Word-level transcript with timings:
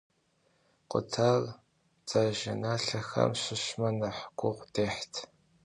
Къутар 0.89 1.41
дзажэналъэхэм 2.05 3.31
щыщмэ, 3.41 3.89
нэхъ 3.99 4.23
гугъу 4.37 4.67
дехьт. 4.73 5.13